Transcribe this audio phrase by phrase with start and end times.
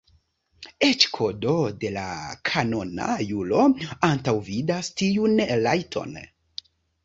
[0.87, 1.53] Eĉ Kodo
[1.83, 2.05] de la
[2.51, 3.61] Kanona juro
[4.11, 6.21] antaŭvidas tiun rajton.